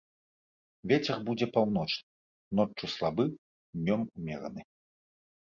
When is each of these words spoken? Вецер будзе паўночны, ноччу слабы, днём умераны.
Вецер 0.91 1.17
будзе 1.27 1.47
паўночны, 1.57 2.05
ноччу 2.61 2.85
слабы, 2.95 3.23
днём 3.83 4.01
умераны. 4.17 4.61